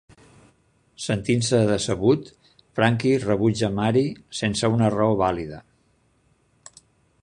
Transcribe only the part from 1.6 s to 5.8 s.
decebut, Frankie rebutja Mary sense una raó vàlida.